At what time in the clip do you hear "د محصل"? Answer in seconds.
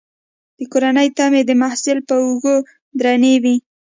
1.45-1.97